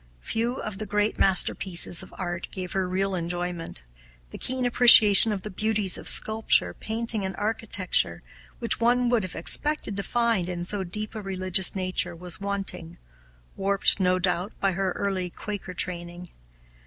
[0.21, 3.83] Few of the great masterpieces of art gave her real enjoyment.
[4.31, 8.19] The keen appreciation of the beauties of sculpture, painting, and architecture,
[8.57, 12.97] which one would have expected to find in so deep a religious nature, was wanting,
[13.55, 16.29] warped, no doubt, by her early Quaker training.